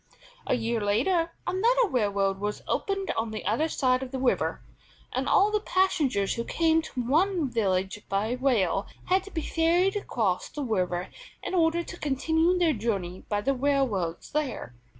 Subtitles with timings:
[0.47, 4.63] A year later another railroad was opened on the other side of the river,
[5.13, 9.95] and all the passengers who came to one village by rail had to be ferried
[9.95, 11.09] across the river
[11.43, 14.73] in order to continue their journey by the railroads there.